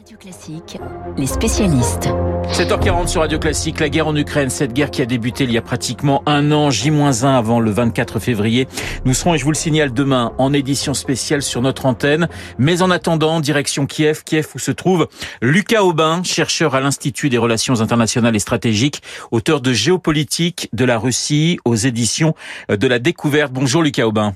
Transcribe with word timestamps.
Radio 0.00 0.16
Classique, 0.16 0.78
les 1.18 1.26
spécialistes. 1.26 2.08
7h40 2.54 3.08
sur 3.08 3.20
Radio 3.20 3.38
Classique, 3.38 3.80
la 3.80 3.90
guerre 3.90 4.06
en 4.06 4.16
Ukraine, 4.16 4.48
cette 4.48 4.72
guerre 4.72 4.90
qui 4.90 5.02
a 5.02 5.04
débuté 5.04 5.44
il 5.44 5.52
y 5.52 5.58
a 5.58 5.62
pratiquement 5.62 6.22
un 6.24 6.52
an, 6.52 6.70
J-1 6.70 7.26
avant 7.26 7.60
le 7.60 7.70
24 7.70 8.18
février. 8.18 8.66
Nous 9.04 9.12
serons, 9.12 9.34
et 9.34 9.38
je 9.38 9.44
vous 9.44 9.50
le 9.50 9.56
signale, 9.56 9.92
demain 9.92 10.32
en 10.38 10.54
édition 10.54 10.94
spéciale 10.94 11.42
sur 11.42 11.60
notre 11.60 11.84
antenne. 11.84 12.28
Mais 12.56 12.80
en 12.80 12.90
attendant, 12.90 13.40
direction 13.40 13.84
Kiev, 13.84 14.22
Kiev 14.24 14.46
où 14.54 14.58
se 14.58 14.70
trouve 14.70 15.06
Lucas 15.42 15.82
Aubin, 15.82 16.22
chercheur 16.22 16.74
à 16.74 16.80
l'Institut 16.80 17.28
des 17.28 17.38
relations 17.38 17.82
internationales 17.82 18.34
et 18.34 18.40
stratégiques, 18.40 19.02
auteur 19.32 19.60
de 19.60 19.74
Géopolitique 19.74 20.70
de 20.72 20.86
la 20.86 20.98
Russie 20.98 21.58
aux 21.66 21.76
éditions 21.76 22.34
de 22.70 22.86
la 22.86 22.98
Découverte. 23.00 23.52
Bonjour 23.52 23.82
Lucas 23.82 24.06
Aubin. 24.06 24.32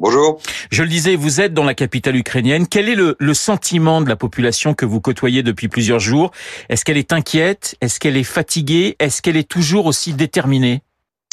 Bonjour. 0.00 0.40
Je 0.70 0.82
le 0.82 0.88
disais, 0.88 1.14
vous 1.14 1.42
êtes 1.42 1.52
dans 1.52 1.62
la 1.62 1.74
capitale 1.74 2.16
ukrainienne. 2.16 2.66
Quel 2.66 2.88
est 2.88 2.94
le, 2.94 3.16
le 3.20 3.34
sentiment 3.34 4.00
de 4.00 4.08
la 4.08 4.16
population 4.16 4.72
que 4.72 4.86
vous 4.86 5.02
côtoyez 5.02 5.42
depuis 5.42 5.68
plusieurs 5.68 5.98
jours? 5.98 6.30
Est-ce 6.70 6.86
qu'elle 6.86 6.96
est 6.96 7.12
inquiète? 7.12 7.76
Est-ce 7.82 8.00
qu'elle 8.00 8.16
est 8.16 8.24
fatiguée? 8.24 8.96
Est-ce 8.98 9.20
qu'elle 9.20 9.36
est 9.36 9.46
toujours 9.46 9.84
aussi 9.84 10.14
déterminée? 10.14 10.80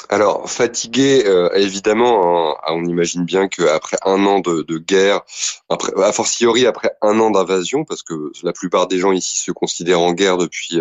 Alors 0.10 0.50
fatigué, 0.50 1.24
euh, 1.26 1.50
évidemment, 1.56 2.56
hein, 2.56 2.56
on 2.70 2.86
imagine 2.86 3.26
bien 3.26 3.48
qu'après 3.48 3.98
un 4.06 4.26
an 4.26 4.40
de, 4.40 4.78
guerre, 4.78 5.22
après, 5.70 5.92
a 6.02 6.12
fortiori 6.12 6.66
après 6.66 6.92
un 7.02 7.20
an 7.20 7.32
d'invasion, 7.32 7.84
parce 7.84 8.04
que 8.04 8.32
la 8.44 8.54
plupart 8.54 8.88
des 8.88 9.00
gens 9.00 9.12
ici 9.12 9.38
se 9.38 9.52
considèrent 9.52 10.02
en 10.02 10.14
guerre 10.14 10.38
depuis 10.38 10.80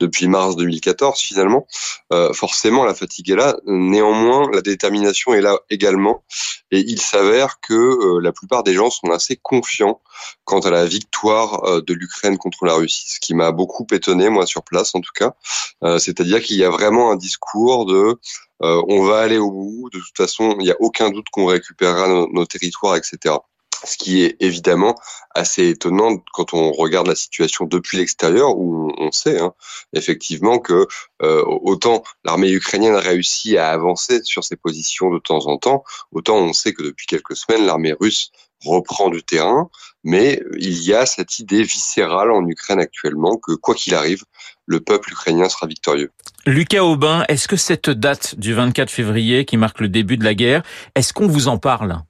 depuis 0.00 0.28
mars 0.28 0.56
2014 0.56 1.20
finalement, 1.20 1.66
euh, 2.12 2.32
forcément 2.32 2.84
la 2.84 2.94
fatigue 2.94 3.30
est 3.30 3.36
là. 3.36 3.56
Néanmoins, 3.66 4.48
la 4.52 4.62
détermination 4.62 5.34
est 5.34 5.40
là 5.40 5.58
également, 5.70 6.22
et 6.70 6.80
il 6.80 7.00
s'avère 7.00 7.60
que 7.60 7.74
euh, 7.74 8.20
la 8.20 8.32
plupart 8.32 8.62
des 8.62 8.74
gens 8.74 8.90
sont 8.90 9.10
assez 9.10 9.36
confiants 9.36 10.00
quant 10.44 10.60
à 10.60 10.70
la 10.70 10.84
victoire 10.84 11.64
euh, 11.64 11.80
de 11.80 11.94
l'Ukraine 11.94 12.38
contre 12.38 12.64
la 12.64 12.74
Russie, 12.74 13.10
ce 13.10 13.20
qui 13.20 13.34
m'a 13.34 13.52
beaucoup 13.52 13.86
étonné 13.92 14.28
moi 14.28 14.46
sur 14.46 14.62
place 14.62 14.94
en 14.94 15.00
tout 15.00 15.12
cas. 15.14 15.34
Euh, 15.82 15.98
c'est-à-dire 15.98 16.42
qu'il 16.42 16.56
y 16.56 16.64
a 16.64 16.70
vraiment 16.70 17.10
un 17.10 17.16
discours 17.16 17.86
de 17.86 17.94
euh, 17.94 18.16
on 18.60 19.04
va 19.04 19.20
aller 19.20 19.38
au 19.38 19.50
bout. 19.50 19.90
De 19.92 19.98
toute 19.98 20.16
façon, 20.16 20.56
il 20.58 20.64
n'y 20.64 20.70
a 20.70 20.76
aucun 20.80 21.10
doute 21.10 21.28
qu'on 21.30 21.46
récupérera 21.46 22.08
nos, 22.08 22.46
territoires, 22.46 22.96
etc. 22.96 23.36
Ce 23.84 23.96
qui 23.96 24.22
est 24.22 24.36
évidemment 24.40 24.94
assez 25.34 25.68
étonnant 25.68 26.16
quand 26.32 26.54
on 26.54 26.72
regarde 26.72 27.06
la 27.06 27.14
situation 27.14 27.64
depuis 27.64 27.98
l'extérieur, 27.98 28.56
où 28.56 28.92
on 28.98 29.12
sait 29.12 29.38
hein, 29.38 29.54
effectivement 29.92 30.58
que 30.58 30.86
euh, 31.22 31.44
autant 31.44 32.02
l'armée 32.24 32.50
ukrainienne 32.50 32.94
a 32.94 33.00
réussi 33.00 33.56
à 33.56 33.70
avancer 33.70 34.22
sur 34.24 34.44
ses 34.44 34.56
positions 34.56 35.10
de 35.10 35.18
temps 35.18 35.46
en 35.46 35.58
temps, 35.58 35.84
autant 36.12 36.36
on 36.36 36.52
sait 36.52 36.72
que 36.72 36.82
depuis 36.82 37.06
quelques 37.06 37.36
semaines, 37.36 37.66
l'armée 37.66 37.94
russe 37.98 38.30
reprend 38.64 39.08
du 39.08 39.22
terrain, 39.22 39.70
mais 40.02 40.42
il 40.58 40.82
y 40.82 40.94
a 40.94 41.06
cette 41.06 41.38
idée 41.38 41.62
viscérale 41.62 42.32
en 42.32 42.46
Ukraine 42.46 42.80
actuellement 42.80 43.36
que 43.36 43.52
quoi 43.52 43.74
qu'il 43.74 43.94
arrive, 43.94 44.24
le 44.66 44.80
peuple 44.80 45.12
ukrainien 45.12 45.48
sera 45.48 45.66
victorieux. 45.66 46.10
Lucas 46.44 46.82
Aubin, 46.82 47.24
est-ce 47.28 47.46
que 47.46 47.56
cette 47.56 47.90
date 47.90 48.38
du 48.38 48.54
24 48.54 48.90
février 48.90 49.44
qui 49.44 49.56
marque 49.56 49.80
le 49.80 49.88
début 49.88 50.16
de 50.16 50.24
la 50.24 50.34
guerre, 50.34 50.62
est-ce 50.94 51.12
qu'on 51.12 51.28
vous 51.28 51.48
en 51.48 51.58
parle? 51.58 52.02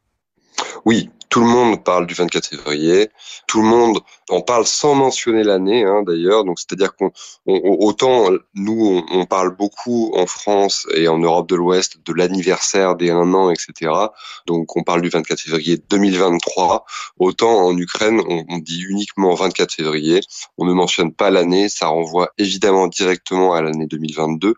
Oui, 0.85 1.11
tout 1.29 1.41
le 1.41 1.47
monde 1.47 1.85
parle 1.85 2.07
du 2.07 2.15
24 2.15 2.47
février. 2.47 3.11
Tout 3.47 3.61
le 3.61 3.69
monde 3.69 4.01
en 4.31 4.41
parle 4.41 4.67
sans 4.67 4.95
mentionner 4.95 5.45
l'année, 5.45 5.85
hein, 5.85 6.03
d'ailleurs. 6.03 6.45
Donc, 6.45 6.59
c'est-à-dire 6.59 6.97
qu'on 6.97 7.11
autant 7.47 8.31
nous 8.55 9.05
on, 9.11 9.27
parle 9.27 9.55
beaucoup 9.55 10.13
en 10.15 10.27
France 10.27 10.87
et 10.95 11.09
en 11.09 11.19
Europe 11.19 11.49
de 11.49 11.57
l'Ouest 11.57 11.99
de 12.05 12.13
l'anniversaire 12.13 12.97
des 12.97 13.11
un 13.11 13.35
an, 13.35 13.51
etc. 13.51 13.93
Donc, 14.47 14.77
on 14.77 14.83
parle 14.83 15.03
du 15.03 15.11
24 15.11 15.41
février 15.41 15.77
2023. 15.77 16.85
Autant 17.19 17.67
en 17.67 17.77
Ukraine, 17.77 18.21
on, 18.27 18.45
on 18.49 18.59
dit 18.59 18.83
uniquement 18.89 19.35
24 19.35 19.75
février. 19.75 20.21
On 20.57 20.65
ne 20.65 20.73
mentionne 20.73 21.13
pas 21.13 21.31
l'année. 21.31 21.69
Ça 21.69 21.89
renvoie 21.89 22.31
évidemment 22.39 22.87
directement 22.87 23.53
à 23.53 23.63
l'année 23.63 23.87
2022 23.87 24.55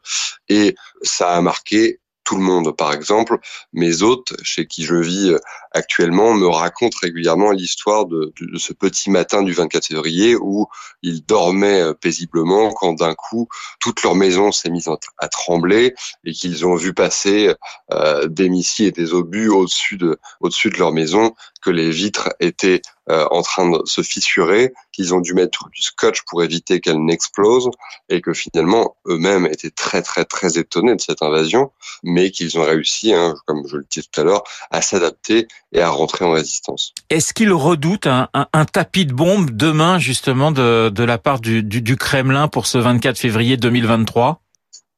et 0.49 0.75
ça 1.03 1.31
a 1.31 1.41
marqué 1.41 2.01
tout 2.31 2.37
le 2.37 2.43
monde. 2.43 2.77
Par 2.77 2.93
exemple, 2.93 3.39
mes 3.73 4.03
hôtes, 4.03 4.35
chez 4.45 4.65
qui 4.69 4.85
je 4.85 4.95
vis 4.95 5.31
euh, 5.31 5.39
actuellement, 5.73 6.33
me 6.33 6.47
racontent 6.47 6.97
régulièrement 7.03 7.51
l'histoire 7.51 8.07
de, 8.07 8.33
ce 8.57 8.73
petit 8.73 9.11
matin 9.11 9.43
du 9.43 9.53
24 9.53 9.87
février 9.87 10.37
où 10.37 10.67
ils 11.03 11.27
dormaient 11.27 11.83
euh, 11.83 11.93
paisiblement 11.93 12.71
quand 12.71 12.93
d'un 12.93 13.15
coup 13.15 13.49
toute 13.81 14.05
leur 14.05 14.15
maison 14.15 14.53
s'est 14.53 14.71
mise 14.71 14.89
à 15.19 15.27
trembler 15.27 15.95
et 16.25 16.31
qu'ils 16.31 16.65
ont 16.65 16.77
vu 16.77 16.95
passer 16.95 17.53
euh, 17.93 18.29
des 18.29 18.49
missiles 18.49 18.87
et 18.87 18.93
des 18.93 19.13
obus 19.13 19.49
au-dessus 19.49 19.97
de, 19.97 20.17
au-dessus 20.39 20.71
de 20.71 20.79
leur 20.79 20.93
maison, 20.93 21.35
que 21.63 21.71
les 21.71 21.91
vitres 21.91 22.29
étaient 22.39 22.81
euh, 23.11 23.27
en 23.31 23.43
train 23.43 23.69
de 23.69 23.81
se 23.85 24.03
fissurer, 24.03 24.73
qu'ils 24.93 25.15
ont 25.15 25.21
dû 25.21 25.35
mettre 25.35 25.69
du 25.71 25.83
scotch 25.83 26.23
pour 26.29 26.45
éviter 26.45 26.81
qu'elle 26.81 27.05
n'explose, 27.05 27.69
et 28.09 28.21
que 28.21 28.33
finalement 28.33 28.97
eux-mêmes 29.07 29.47
étaient 29.47 29.71
très 29.71 30.01
très 30.01 30.25
très 30.25 30.59
étonnés 30.59 30.95
de 30.95 31.01
cette 31.01 31.23
invasion, 31.23 31.73
mais 32.05 32.31
qu'ils 32.31 32.57
ont 32.59 32.65
réussi, 32.65 33.13
hein, 33.13 33.35
comme 33.47 33.67
je 33.67 33.79
le 33.79 33.85
disais 33.91 34.07
tout 34.11 34.21
à 34.21 34.25
l'heure, 34.25 34.45
à 34.71 34.81
s'adapter 34.81 35.49
et 35.73 35.81
à 35.81 35.89
rentrer 35.89 36.25
en 36.25 36.31
résistance. 36.31 36.95
Est-ce 37.11 37.35
qu'ils 37.35 37.53
redoutent 37.53 38.07
un, 38.07 38.29
un, 38.33 38.65
tapis 38.65 39.07
de 39.07 39.13
bombe 39.13 39.51
demain 39.51 39.99
justement 39.99 40.53
de, 40.53 40.89
de 40.89 41.05
la 41.05 41.19
part 41.19 41.41
du, 41.41 41.65
du, 41.65 41.83
du 41.83 41.97
Kremlin 41.97 42.47
pour 42.47 42.67
ce 42.67 42.79
24 42.79 43.19
février 43.19 43.57
2023 43.57 44.41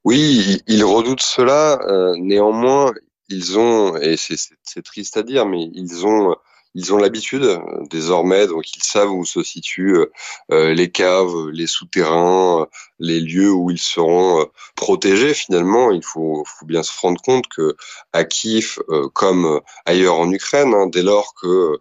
oui, 0.05 0.61
ils 0.67 0.83
redoutent 0.83 1.21
cela. 1.21 1.79
Euh, 1.87 2.13
néanmoins, 2.19 2.91
ils 3.29 3.57
ont, 3.57 3.95
et 3.95 4.17
c'est 4.17 4.81
triste 4.83 5.15
à 5.15 5.23
dire, 5.23 5.45
mais 5.45 5.69
ils 5.73 6.05
ont 6.05 6.35
ils 6.75 6.93
ont 6.93 6.97
l'habitude 6.97 7.43
euh, 7.43 7.59
désormais, 7.89 8.47
donc 8.47 8.75
ils 8.75 8.83
savent 8.83 9.11
où 9.11 9.25
se 9.25 9.43
situent 9.43 9.97
euh, 9.97 10.11
euh, 10.51 10.73
les 10.73 10.91
caves, 10.91 11.49
les 11.49 11.67
souterrains, 11.67 12.67
les 12.99 13.19
lieux 13.19 13.51
où 13.51 13.69
ils 13.69 13.79
seront 13.79 14.47
protégés. 14.75 15.33
Finalement, 15.33 15.91
il 15.91 16.03
faut, 16.03 16.43
faut, 16.45 16.65
bien 16.65 16.83
se 16.83 16.91
rendre 16.99 17.21
compte 17.21 17.45
que 17.47 17.75
à 18.13 18.23
Kiev, 18.23 18.79
comme 19.13 19.61
ailleurs 19.85 20.15
en 20.15 20.31
Ukraine, 20.31 20.73
hein, 20.73 20.87
dès 20.87 21.03
lors 21.03 21.33
que 21.35 21.79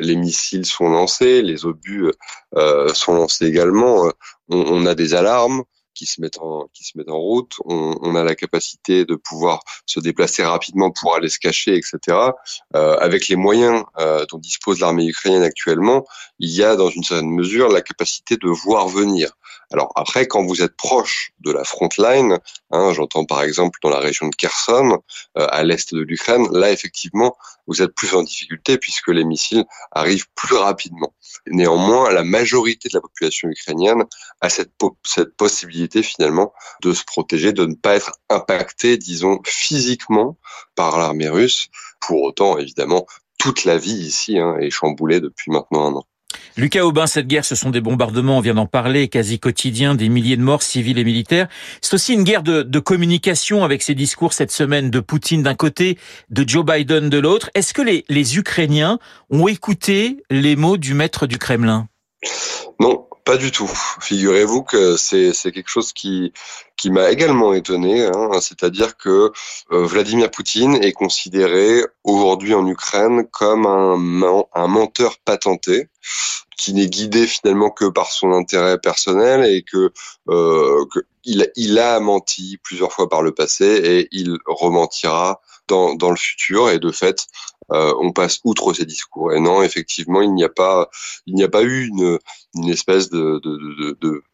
les 0.00 0.16
missiles 0.16 0.64
sont 0.64 0.88
lancés, 0.88 1.42
les 1.42 1.66
obus 1.66 2.10
sont 2.94 3.14
lancés 3.14 3.46
également, 3.46 4.10
on, 4.48 4.58
on, 4.58 4.86
a 4.86 4.94
des 4.94 5.14
alarmes 5.14 5.64
qui 5.96 6.06
se 6.06 6.20
mettent 6.20 6.38
en 6.38 6.68
qui 6.72 6.84
se 6.84 6.96
mettent 6.96 7.10
en 7.10 7.18
route. 7.18 7.54
On, 7.64 7.96
on 8.02 8.14
a 8.14 8.22
la 8.22 8.34
capacité 8.34 9.04
de 9.04 9.16
pouvoir 9.16 9.60
se 9.86 9.98
déplacer 9.98 10.44
rapidement 10.44 10.90
pour 10.90 11.16
aller 11.16 11.28
se 11.28 11.38
cacher, 11.38 11.74
etc. 11.74 12.18
Euh, 12.74 12.96
avec 12.98 13.28
les 13.28 13.36
moyens 13.36 13.84
euh, 13.98 14.24
dont 14.30 14.38
dispose 14.38 14.80
l'armée 14.80 15.06
ukrainienne 15.06 15.42
actuellement, 15.42 16.04
il 16.38 16.50
y 16.50 16.62
a 16.62 16.76
dans 16.76 16.90
une 16.90 17.02
certaine 17.02 17.30
mesure 17.30 17.68
la 17.68 17.82
capacité 17.82 18.36
de 18.36 18.48
voir 18.48 18.88
venir. 18.88 19.32
Alors 19.72 19.90
après, 19.96 20.26
quand 20.26 20.44
vous 20.44 20.62
êtes 20.62 20.76
proche 20.76 21.32
de 21.40 21.50
la 21.50 21.64
front 21.64 21.88
line, 21.98 22.38
hein, 22.70 22.92
j'entends 22.92 23.24
par 23.24 23.42
exemple 23.42 23.78
dans 23.82 23.90
la 23.90 23.98
région 23.98 24.28
de 24.28 24.36
Kherson, 24.36 25.02
euh, 25.38 25.46
à 25.50 25.64
l'est 25.64 25.92
de 25.92 26.00
l'Ukraine, 26.00 26.46
là 26.52 26.70
effectivement, 26.70 27.36
vous 27.66 27.82
êtes 27.82 27.92
plus 27.94 28.14
en 28.14 28.22
difficulté 28.22 28.78
puisque 28.78 29.08
les 29.08 29.24
missiles 29.24 29.64
arrivent 29.90 30.28
plus 30.36 30.56
rapidement. 30.56 31.12
Néanmoins, 31.48 32.12
la 32.12 32.22
majorité 32.22 32.88
de 32.88 32.94
la 32.94 33.00
population 33.00 33.48
ukrainienne 33.48 34.04
a 34.40 34.48
cette, 34.48 34.70
cette 35.04 35.36
possibilité 35.36 35.85
finalement 36.02 36.52
de 36.82 36.92
se 36.92 37.04
protéger, 37.04 37.52
de 37.52 37.66
ne 37.66 37.74
pas 37.74 37.96
être 37.96 38.12
impacté, 38.28 38.96
disons, 38.96 39.40
physiquement 39.44 40.36
par 40.74 40.98
l'armée 40.98 41.28
russe. 41.28 41.68
Pour 42.00 42.22
autant, 42.22 42.58
évidemment, 42.58 43.06
toute 43.38 43.64
la 43.64 43.78
vie 43.78 43.92
ici 43.92 44.38
hein, 44.38 44.56
est 44.60 44.70
chamboulée 44.70 45.20
depuis 45.20 45.50
maintenant 45.50 45.86
un 45.86 45.94
an. 45.96 46.04
Lucas 46.56 46.84
Aubin, 46.84 47.06
cette 47.06 47.26
guerre, 47.26 47.44
ce 47.44 47.54
sont 47.54 47.70
des 47.70 47.80
bombardements, 47.80 48.38
on 48.38 48.40
vient 48.40 48.54
d'en 48.54 48.66
parler, 48.66 49.08
quasi 49.08 49.38
quotidiens, 49.38 49.94
des 49.94 50.08
milliers 50.08 50.36
de 50.36 50.42
morts 50.42 50.62
civils 50.62 50.98
et 50.98 51.04
militaires. 51.04 51.48
C'est 51.82 51.94
aussi 51.94 52.14
une 52.14 52.24
guerre 52.24 52.42
de, 52.42 52.78
communication 52.78 53.64
avec 53.64 53.82
ces 53.82 53.94
discours 53.94 54.32
cette 54.32 54.50
semaine 54.50 54.90
de 54.90 55.00
Poutine 55.00 55.42
d'un 55.42 55.54
côté, 55.54 55.98
de 56.30 56.48
Joe 56.48 56.64
Biden 56.64 57.08
de 57.08 57.18
l'autre. 57.18 57.50
Est-ce 57.54 57.74
que 57.74 57.82
les 57.82 58.38
Ukrainiens 58.38 58.98
ont 59.30 59.48
écouté 59.48 60.22
les 60.30 60.56
mots 60.56 60.76
du 60.76 60.94
maître 60.94 61.26
du 61.26 61.38
Kremlin? 61.38 61.88
Non, 62.78 63.06
pas 63.24 63.36
du 63.36 63.50
tout. 63.50 63.70
Figurez-vous 64.00 64.62
que 64.62 64.96
c'est 64.96 65.32
quelque 65.52 65.68
chose 65.68 65.92
qui 65.92 66.32
qui 66.76 66.90
m'a 66.90 67.10
également 67.10 67.54
étonné, 67.54 68.04
hein, 68.04 68.30
c'est-à-dire 68.40 68.98
que 68.98 69.32
euh, 69.72 69.86
Vladimir 69.86 70.30
Poutine 70.30 70.74
est 70.82 70.92
considéré 70.92 71.80
aujourd'hui 72.04 72.52
en 72.52 72.66
Ukraine 72.66 73.26
comme 73.32 73.64
un, 73.64 74.44
un 74.54 74.66
menteur 74.66 75.18
patenté 75.24 75.88
qui 76.56 76.72
n'est 76.74 76.88
guidé 76.88 77.26
finalement 77.26 77.70
que 77.70 77.84
par 77.86 78.10
son 78.10 78.32
intérêt 78.32 78.78
personnel 78.78 79.44
et 79.44 79.62
que, 79.62 79.92
euh, 80.28 80.84
il, 81.24 81.78
a 81.78 82.00
menti 82.00 82.58
plusieurs 82.62 82.92
fois 82.92 83.08
par 83.08 83.22
le 83.22 83.32
passé 83.32 83.64
et 83.64 84.08
il 84.12 84.38
rementira 84.46 85.40
dans, 85.68 85.94
dans 85.94 86.10
le 86.10 86.16
futur 86.16 86.70
et 86.70 86.78
de 86.78 86.92
fait 86.92 87.26
euh, 87.72 87.92
on 88.00 88.12
passe 88.12 88.40
outre 88.44 88.72
ces 88.72 88.86
discours. 88.86 89.32
Et 89.32 89.40
non, 89.40 89.62
effectivement, 89.62 90.22
il 90.22 90.32
n'y 90.34 90.44
a 90.44 90.48
pas, 90.48 90.88
il 91.26 91.34
n'y 91.34 91.42
a 91.42 91.48
pas 91.48 91.62
eu 91.62 91.88
une, 91.88 92.18
une 92.54 92.68
espèce 92.68 93.10
de 93.10 93.40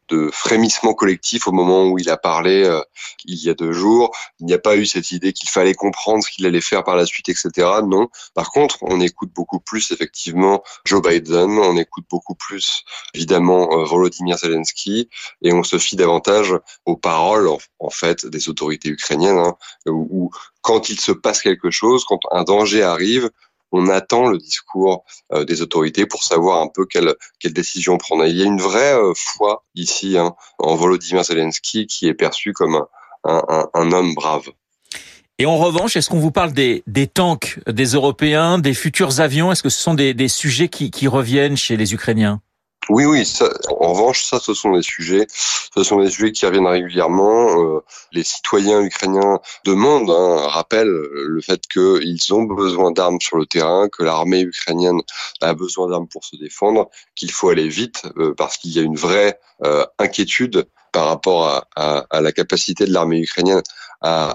de 0.09 0.31
frémissement 0.33 0.95
collectif 0.95 1.47
au 1.47 1.53
moment 1.53 1.89
où 1.89 1.99
il 1.99 2.11
a 2.11 2.17
parlé 2.17 2.65
euh, 2.65 2.81
il 3.25 3.43
y 3.43 3.51
a 3.51 3.55
deux 3.55 3.73
jours. 3.73 4.15
Il 4.41 4.47
n'y 4.47 4.53
a 4.53 4.59
pas 4.59 4.77
eu 4.77 4.87
cette 4.87 5.11
idée 5.11 5.33
qu'il 5.33 5.49
fallait 5.49 5.75
comprendre 5.75 6.23
ce 6.25 6.31
qu'il 6.31 6.47
allait 6.47 6.61
faire 6.61 6.85
par 6.85 6.97
la 6.97 7.07
suite, 7.07 7.29
etc. 7.29 7.51
Non. 7.85 8.09
Par 8.35 8.51
contre, 8.51 8.79
on 8.83 9.01
écoute 9.01 9.31
beaucoup 9.35 9.61
plus 9.61 9.91
effectivement 9.93 10.63
Joe 10.85 11.03
Biden, 11.03 11.59
on 11.59 11.77
écoute 11.77 12.05
beaucoup 12.11 12.35
plus 12.35 12.85
évidemment 13.15 13.69
euh, 13.73 13.85
Volodymyr 13.85 14.39
Zelensky, 14.39 15.09
et 15.43 15.53
on 15.53 15.63
se 15.63 15.79
fie 15.79 15.97
davantage 15.97 16.55
aux 16.87 16.97
paroles 16.97 17.49
en, 17.79 17.91
fait 17.91 18.27
des 18.27 18.49
autorités 18.49 18.89
ukrainiennes, 18.89 19.39
hein, 19.39 19.57
où 19.87 20.31
quand 20.63 20.89
il 20.89 20.99
se 20.99 21.13
passe 21.13 21.43
quelque 21.43 21.71
chose, 21.71 22.05
quand 22.05 22.21
un 22.31 22.45
danger 22.45 22.83
arrive, 22.83 23.31
on 23.73 23.89
attend 23.89 24.29
le 24.29 24.39
discours 24.39 25.05
euh, 25.33 25.45
des 25.45 25.63
autorités 25.63 26.07
pour 26.07 26.23
savoir 26.23 26.61
un 26.63 26.69
peu 26.69 26.87
quelle, 26.87 27.15
quelle 27.41 27.53
décision 27.53 27.99
prendre. 27.99 28.25
Il 28.27 28.37
y 28.37 28.43
a 28.43 28.47
une 28.47 28.61
vraie 28.61 28.95
euh, 28.95 29.13
foi 29.17 29.65
ici 29.75 30.17
hein, 30.17 30.35
en 30.59 30.77
Volodymyr 30.77 31.25
Zelensky 31.25 31.87
qui 31.87 32.07
est 32.07 32.15
perçu 32.15 32.53
comme 32.53 32.85
un, 33.25 33.69
un, 33.75 33.93
homme 33.93 34.15
brave. 34.15 34.51
Et 35.39 35.47
en 35.47 35.57
revanche, 35.57 35.97
est-ce 35.97 36.11
qu'on 36.11 36.19
vous 36.19 36.33
parle 36.33 36.53
des, 36.53 36.83
des 36.87 37.07
tanks 37.07 37.59
des 37.67 37.87
Européens, 37.87 38.59
des 38.59 38.75
futurs 38.75 39.21
avions? 39.21 39.51
Est-ce 39.51 39.63
que 39.63 39.71
ce 39.71 39.81
sont 39.81 39.95
des, 39.95 40.13
des 40.13 40.29
sujets 40.29 40.69
qui, 40.69 40.91
qui 40.91 41.09
reviennent 41.09 41.57
chez 41.57 41.77
les 41.77 41.95
Ukrainiens? 41.95 42.41
Oui, 42.89 43.05
oui. 43.05 43.33
En 43.71 43.93
revanche, 43.93 44.25
ça, 44.25 44.41
ce 44.41 44.55
sont 44.55 44.73
des 44.73 44.83
sujets, 44.83 45.27
ce 45.75 45.85
sont 45.85 46.01
des 46.01 46.11
sujets 46.11 46.33
qui 46.33 46.45
reviennent 46.47 46.67
régulièrement. 46.67 47.77
Euh, 47.77 47.81
les 48.11 48.25
citoyens 48.25 48.81
ukrainiens 48.81 49.39
demandent, 49.65 50.11
hein, 50.11 50.49
rappellent 50.49 50.89
le 50.89 51.41
fait 51.41 51.61
qu'ils 51.69 52.35
ont 52.35 52.43
besoin 52.43 52.91
d'armes 52.91 53.21
sur 53.21 53.37
le 53.37 53.47
terrain, 53.47 53.89
que 53.89 54.03
l'armée 54.03 54.41
ukrainienne 54.41 55.01
a 55.41 55.55
besoin 55.55 55.89
d'armes 55.89 56.09
pour 56.09 56.25
se 56.25 56.35
défendre, 56.37 56.91
qu'il 57.15 57.31
faut 57.31 57.51
aller 57.51 57.69
vite 57.69 58.03
euh, 58.19 58.35
parce 58.37 58.57
qu'il 58.57 58.73
y 58.73 58.81
a 58.81 58.83
une 58.83 58.97
vraie 58.97 59.39
euh, 59.65 59.87
inquiétude 59.99 60.67
par 60.91 61.07
rapport 61.07 61.65
à, 61.77 62.21
la 62.21 62.33
capacité 62.33 62.85
de 62.85 62.93
l'armée 62.93 63.21
ukrainienne 63.21 63.63
à, 64.03 64.35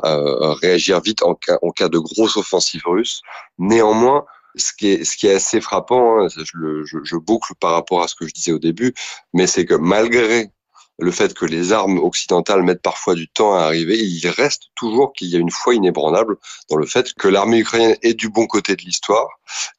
réagir 0.61 1.01
vite 1.01 1.21
en 1.21 1.35
cas, 1.35 1.59
en 1.61 1.69
cas 1.69 1.87
de 1.87 1.99
grosse 1.99 2.35
offensive 2.37 2.81
russe. 2.87 3.21
Néanmoins, 3.59 4.25
ce 4.57 4.73
qui 4.73 4.89
est, 4.89 5.03
ce 5.03 5.17
qui 5.17 5.27
est 5.27 5.35
assez 5.35 5.61
frappant, 5.61 6.21
hein, 6.21 6.27
je, 6.29 6.83
je, 7.03 7.15
boucle 7.15 7.53
par 7.59 7.73
rapport 7.73 8.03
à 8.03 8.07
ce 8.07 8.15
que 8.15 8.27
je 8.27 8.33
disais 8.33 8.51
au 8.51 8.59
début, 8.59 8.93
mais 9.33 9.47
c'est 9.47 9.65
que 9.65 9.73
malgré 9.73 10.51
le 10.99 11.11
fait 11.11 11.33
que 11.33 11.45
les 11.45 11.71
armes 11.71 11.99
occidentales 11.99 12.63
mettent 12.63 12.81
parfois 12.81 13.13
du 13.13 13.27
temps 13.27 13.53
à 13.53 13.61
arriver, 13.61 13.99
il 13.99 14.27
reste 14.29 14.63
toujours 14.75 15.13
qu'il 15.13 15.27
y 15.27 15.35
a 15.35 15.39
une 15.39 15.51
foi 15.51 15.75
inébranlable 15.75 16.37
dans 16.69 16.77
le 16.77 16.85
fait 16.85 17.13
que 17.13 17.27
l'armée 17.27 17.59
ukrainienne 17.59 17.97
est 18.01 18.15
du 18.15 18.29
bon 18.29 18.47
côté 18.47 18.75
de 18.75 18.81
l'histoire 18.81 19.27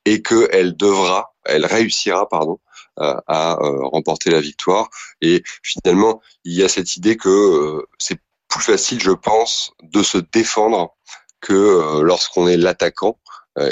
et 0.04 0.22
qu'elle 0.22 0.76
devra, 0.76 1.34
elle 1.44 1.66
réussira, 1.66 2.28
pardon, 2.28 2.60
euh, 3.00 3.14
à 3.26 3.52
euh, 3.60 3.86
remporter 3.86 4.30
la 4.30 4.40
victoire. 4.40 4.88
Et 5.20 5.42
finalement, 5.62 6.20
il 6.44 6.54
y 6.54 6.62
a 6.62 6.68
cette 6.68 6.96
idée 6.96 7.16
que 7.16 7.28
euh, 7.28 7.86
c'est 7.98 8.18
plus 8.48 8.62
facile, 8.62 9.00
je 9.00 9.12
pense, 9.12 9.72
de 9.82 10.02
se 10.02 10.18
défendre 10.18 10.96
que 11.40 12.00
lorsqu'on 12.02 12.48
est 12.48 12.56
l'attaquant 12.56 13.16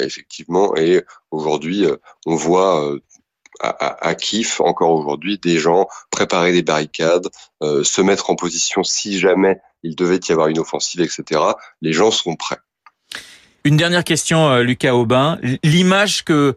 effectivement. 0.01 0.75
Et 0.75 1.03
aujourd'hui, 1.31 1.85
euh, 1.85 1.97
on 2.25 2.35
voit 2.35 2.83
euh, 2.85 2.99
à, 3.59 4.07
à, 4.07 4.15
Kiev 4.15 4.57
encore 4.59 4.91
aujourd'hui 4.91 5.39
des 5.39 5.57
gens 5.57 5.87
préparer 6.11 6.51
des 6.51 6.61
barricades, 6.61 7.27
se 7.61 8.01
mettre 8.01 8.29
en 8.29 8.35
position 8.35 8.83
si 8.83 9.17
jamais 9.17 9.59
il 9.81 9.95
devait 9.95 10.19
y 10.29 10.31
avoir 10.31 10.47
une 10.47 10.59
offensive, 10.59 11.01
etc. 11.01 11.41
Les 11.81 11.91
gens 11.91 12.11
sont 12.11 12.35
prêts. 12.35 12.59
Une 13.63 13.75
dernière 13.75 14.03
question, 14.03 14.59
Lucas 14.59 14.93
Aubin. 14.93 15.39
L'image 15.63 16.23
que 16.23 16.55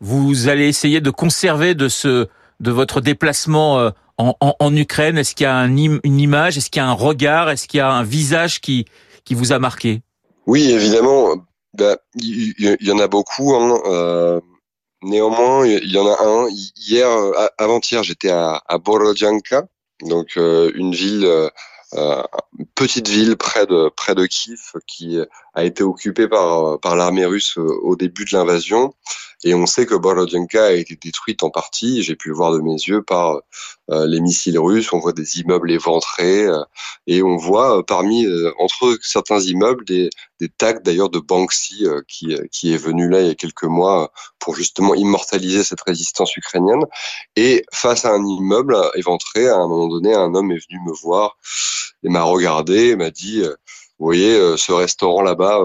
vous 0.00 0.48
allez 0.48 0.68
essayer 0.68 1.00
de 1.00 1.08
conserver 1.10 1.74
de 1.74 1.88
ce 1.88 2.28
de 2.60 2.70
votre 2.70 3.00
déplacement 3.00 3.90
en, 4.18 4.36
en, 4.40 4.54
en 4.58 4.76
Ukraine, 4.76 5.16
est-ce 5.16 5.34
qu'il 5.34 5.44
y 5.44 5.46
a 5.46 5.56
un, 5.56 5.74
une 5.74 6.20
image, 6.20 6.58
est-ce 6.58 6.68
qu'il 6.68 6.80
y 6.80 6.84
a 6.84 6.88
un 6.88 6.92
regard, 6.92 7.48
est-ce 7.48 7.66
qu'il 7.66 7.78
y 7.78 7.80
a 7.80 7.90
un 7.90 8.04
visage 8.04 8.60
qui 8.60 8.84
qui 9.24 9.34
vous 9.34 9.52
a 9.52 9.58
marqué? 9.58 10.02
Oui, 10.46 10.70
évidemment 10.70 11.36
ben, 11.74 11.96
il 12.14 12.76
y, 12.80 12.92
en 12.92 12.98
a 12.98 13.08
beaucoup. 13.08 13.54
Hein. 13.54 13.80
Euh, 13.86 14.40
néanmoins, 15.02 15.66
il 15.66 15.90
y 15.90 15.98
en 15.98 16.06
a 16.06 16.22
un. 16.22 16.48
Hier, 16.76 17.08
avant-hier, 17.58 18.02
j'étais 18.02 18.30
à, 18.30 18.62
à 18.66 18.78
Borodjanka, 18.78 19.66
donc 20.02 20.36
euh, 20.36 20.70
une 20.74 20.92
ville, 20.94 21.24
euh, 21.94 22.22
petite 22.74 23.08
ville 23.08 23.36
près 23.36 23.66
de 23.66 23.90
près 23.96 24.14
de 24.14 24.26
Kiev, 24.26 24.72
qui 24.86 25.18
a 25.54 25.64
été 25.64 25.82
occupée 25.82 26.28
par 26.28 26.80
par 26.80 26.96
l'armée 26.96 27.26
russe 27.26 27.56
au 27.56 27.96
début 27.96 28.24
de 28.24 28.36
l'invasion. 28.36 28.94
Et 29.44 29.54
on 29.54 29.66
sait 29.66 29.86
que 29.86 29.96
Borodjanka 29.96 30.66
a 30.66 30.72
été 30.72 30.96
détruite 30.96 31.42
en 31.42 31.50
partie, 31.50 32.02
j'ai 32.02 32.14
pu 32.14 32.28
le 32.28 32.34
voir 32.34 32.52
de 32.52 32.60
mes 32.60 32.74
yeux, 32.74 33.02
par 33.02 33.40
euh, 33.90 34.06
les 34.06 34.20
missiles 34.20 34.58
russes. 34.58 34.92
On 34.92 35.00
voit 35.00 35.12
des 35.12 35.40
immeubles 35.40 35.72
éventrés 35.72 36.46
euh, 36.46 36.62
et 37.08 37.22
on 37.24 37.36
voit 37.36 37.78
euh, 37.78 37.82
parmi, 37.82 38.24
entre 38.60 38.96
certains 39.02 39.40
immeubles, 39.40 39.84
des, 39.84 40.10
des 40.38 40.48
tags 40.48 40.78
d'ailleurs 40.78 41.10
de 41.10 41.18
Banksy 41.18 41.86
qui, 42.06 42.36
qui 42.52 42.72
est 42.72 42.76
venu 42.76 43.08
là 43.08 43.20
il 43.20 43.26
y 43.26 43.30
a 43.30 43.34
quelques 43.34 43.64
mois 43.64 44.12
pour 44.38 44.54
justement 44.54 44.94
immortaliser 44.94 45.64
cette 45.64 45.82
résistance 45.82 46.36
ukrainienne. 46.36 46.84
Et 47.34 47.64
face 47.72 48.04
à 48.04 48.12
un 48.12 48.24
immeuble 48.24 48.76
éventré, 48.94 49.48
à 49.48 49.56
un 49.56 49.66
moment 49.66 49.88
donné, 49.88 50.14
un 50.14 50.34
homme 50.34 50.52
est 50.52 50.64
venu 50.68 50.80
me 50.86 50.92
voir 50.92 51.36
et 52.04 52.08
m'a 52.08 52.22
regardé, 52.22 52.94
m'a 52.96 53.10
dit, 53.10 53.42
vous 54.02 54.08
voyez, 54.08 54.56
ce 54.56 54.72
restaurant 54.72 55.22
là-bas, 55.22 55.60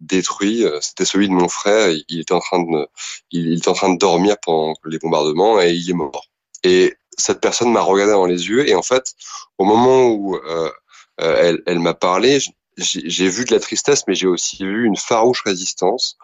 détruit. 0.00 0.64
Euh, 0.64 0.80
c'était 0.80 1.04
celui 1.04 1.28
de 1.28 1.32
mon 1.32 1.48
frère. 1.48 1.90
Il 2.08 2.20
était 2.20 2.34
en 2.34 2.40
train 2.40 2.60
de, 2.60 2.88
il 3.30 3.58
était 3.58 3.68
en 3.68 3.74
train 3.74 3.92
de 3.92 3.98
dormir 3.98 4.36
pendant 4.42 4.74
les 4.84 4.98
bombardements 4.98 5.60
et 5.60 5.72
il 5.72 5.90
est 5.90 5.94
mort. 5.94 6.26
Et 6.64 6.96
cette 7.16 7.40
personne 7.40 7.72
m'a 7.72 7.82
regardé 7.82 8.12
dans 8.12 8.26
les 8.26 8.48
yeux 8.48 8.68
et 8.68 8.74
en 8.74 8.82
fait, 8.82 9.14
au 9.58 9.64
moment 9.64 10.08
où 10.08 10.36
euh, 10.36 10.70
euh 11.20 11.36
elle, 11.38 11.62
elle 11.66 11.78
m'a 11.78 11.94
parlé, 11.94 12.38
j'ai 12.78 13.28
vu 13.28 13.44
de 13.44 13.52
la 13.52 13.60
tristesse, 13.60 14.04
mais 14.06 14.14
j'ai 14.14 14.26
aussi 14.26 14.64
vu 14.64 14.86
une 14.86 14.96
farouche 14.96 15.42
résistance. 15.44 16.16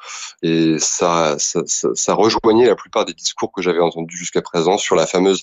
Et 0.43 0.79
ça, 0.79 1.37
ça, 1.39 1.61
ça, 1.67 1.89
ça 1.95 2.15
rejoignait 2.15 2.67
la 2.67 2.77
plupart 2.77 3.05
des 3.05 3.13
discours 3.13 3.53
que 3.53 3.61
j'avais 3.61 3.81
entendus 3.81 4.17
jusqu'à 4.17 4.41
présent 4.41 4.79
sur 4.79 4.97
la 4.97 5.07
fameuse 5.07 5.43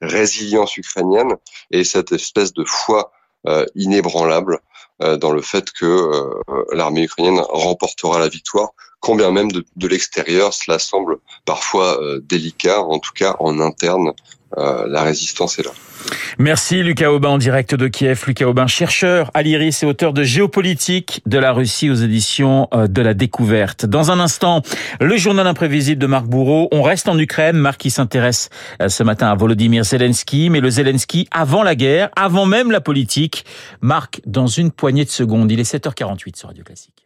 résilience 0.00 0.76
ukrainienne 0.78 1.34
et 1.70 1.84
cette 1.84 2.12
espèce 2.12 2.54
de 2.54 2.64
foi 2.64 3.12
euh, 3.46 3.66
inébranlable 3.74 4.54
euh, 4.54 4.93
dans 5.00 5.32
le 5.32 5.42
fait 5.42 5.70
que 5.72 5.84
euh, 5.84 6.64
l'armée 6.72 7.04
ukrainienne 7.04 7.40
remportera 7.48 8.18
la 8.18 8.28
victoire, 8.28 8.70
combien 9.00 9.30
même 9.30 9.52
de, 9.52 9.64
de 9.76 9.88
l'extérieur 9.88 10.52
cela 10.52 10.78
semble 10.78 11.16
parfois 11.44 11.98
délicat, 12.22 12.80
en 12.82 12.98
tout 12.98 13.12
cas 13.14 13.36
en 13.38 13.60
interne, 13.60 14.12
la 14.56 15.02
résistance 15.02 15.58
est 15.58 15.64
là. 15.64 15.72
Merci 16.38 16.82
Lucas 16.82 17.10
Aubin 17.10 17.30
en 17.30 17.38
direct 17.38 17.74
de 17.74 17.88
Kiev. 17.88 18.24
Lucas 18.26 18.46
Aubin, 18.46 18.66
chercheur 18.66 19.30
à 19.34 19.42
l'IRIS 19.42 19.82
et 19.82 19.86
auteur 19.86 20.12
de 20.12 20.22
Géopolitique 20.22 21.22
de 21.26 21.38
la 21.38 21.52
Russie 21.52 21.90
aux 21.90 21.94
éditions 21.94 22.68
euh, 22.74 22.86
de 22.86 23.02
la 23.02 23.14
Découverte. 23.14 23.86
Dans 23.86 24.10
un 24.10 24.20
instant, 24.20 24.62
le 25.00 25.16
journal 25.16 25.46
imprévisible 25.46 26.00
de 26.00 26.06
Marc 26.06 26.26
Bourreau. 26.26 26.68
On 26.72 26.82
reste 26.82 27.08
en 27.08 27.18
Ukraine. 27.18 27.56
Marc 27.56 27.80
qui 27.80 27.90
s'intéresse 27.90 28.50
euh, 28.82 28.88
ce 28.88 29.02
matin 29.02 29.28
à 29.28 29.34
Volodymyr 29.34 29.84
Zelensky, 29.84 30.50
mais 30.50 30.60
le 30.60 30.70
Zelensky 30.70 31.28
avant 31.30 31.62
la 31.62 31.74
guerre, 31.74 32.10
avant 32.16 32.46
même 32.46 32.70
la 32.70 32.80
politique. 32.80 33.44
Marc, 33.80 34.20
dans 34.26 34.46
une 34.46 34.70
il 35.50 35.60
est 35.60 35.74
7h48 35.74 36.36
sur 36.36 36.48
Radio 36.48 36.64
Classique. 36.64 37.03